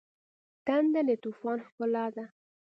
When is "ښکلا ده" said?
1.67-2.25